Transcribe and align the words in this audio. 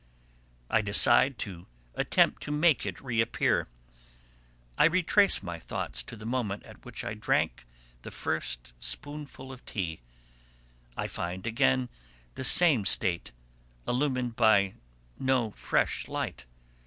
I 0.67 0.81
decide 0.81 1.37
to 1.45 1.67
attempt 1.93 2.41
to 2.41 2.51
make 2.51 2.87
it 2.87 3.01
reappear. 3.01 3.67
I 4.75 4.85
retrace 4.85 5.43
my 5.43 5.59
thoughts 5.59 6.01
to 6.01 6.15
the 6.15 6.25
moment 6.25 6.63
at 6.63 6.83
which 6.83 7.03
I 7.05 7.13
drank 7.13 7.67
the 8.01 8.09
first 8.09 8.73
spoonful 8.79 9.51
of 9.51 9.63
tea. 9.63 10.01
I 10.97 11.07
find 11.07 11.45
again 11.45 11.87
the 12.33 12.43
same 12.43 12.83
state, 12.83 13.31
illumined 13.87 14.35
by 14.35 14.73
no 15.19 15.51
fresh 15.51 16.07
light. 16.07 16.47